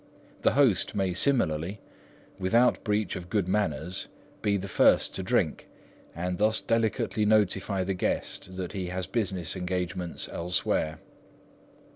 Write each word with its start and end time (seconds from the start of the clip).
A 0.43 0.49
host 0.49 0.95
may 0.95 1.13
similarly, 1.13 1.79
without 2.39 2.83
breach 2.83 3.15
of 3.15 3.29
good 3.29 3.47
manners, 3.47 4.07
be 4.41 4.57
the 4.57 4.67
first 4.67 5.13
to 5.13 5.21
drink, 5.21 5.69
and 6.15 6.39
thus 6.39 6.59
delicately 6.59 7.23
notify 7.23 7.83
the 7.83 7.93
guest 7.93 8.55
that 8.57 8.73
he 8.73 8.87
has 8.87 9.05
business 9.05 9.55
engagements 9.55 10.27
elsewhere. 10.27 10.97